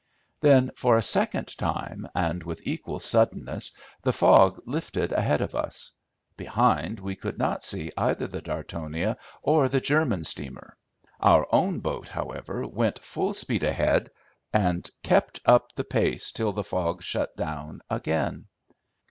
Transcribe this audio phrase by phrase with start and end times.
[0.39, 5.91] Then, for a second time, and with equal suddenness, the fog lifted ahead of us.
[6.37, 10.75] Behind we could not see either the Dartonia or the German steamer.
[11.19, 14.09] Our own boat, however, went full speed ahead
[14.51, 18.47] and kept up the pace till the fog shut down again.